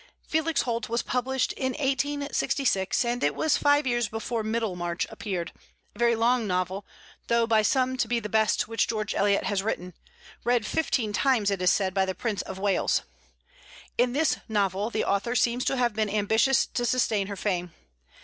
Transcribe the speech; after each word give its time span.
"Felix 0.27 0.63
Holt" 0.63 0.89
was 0.89 1.03
published 1.03 1.53
in 1.53 1.73
1866, 1.73 3.05
and 3.05 3.23
it 3.23 3.35
was 3.35 3.55
five 3.55 3.85
years 3.85 4.07
before 4.07 4.41
"Middlemarch" 4.41 5.05
appeared, 5.11 5.51
a 5.93 5.99
very 5.99 6.15
long 6.15 6.47
novel, 6.47 6.87
thought 7.27 7.49
by 7.49 7.61
some 7.61 7.97
to 7.97 8.07
be 8.07 8.19
the 8.19 8.27
best 8.27 8.67
which 8.67 8.87
George 8.87 9.13
Eliot 9.13 9.43
has 9.43 9.61
written; 9.61 9.93
read 10.43 10.65
fifteen 10.65 11.13
times, 11.13 11.51
it 11.51 11.61
is 11.61 11.69
said, 11.69 11.93
by 11.93 12.05
the 12.05 12.15
Prince 12.15 12.41
of 12.41 12.57
Wales. 12.57 13.03
In 13.95 14.13
this 14.13 14.37
novel 14.49 14.89
the 14.89 15.05
author 15.05 15.35
seems 15.35 15.63
to 15.65 15.77
have 15.77 15.93
been 15.93 16.09
ambitious 16.09 16.65
to 16.65 16.83
sustain 16.83 17.27
her 17.27 17.35
fame. 17.37 17.71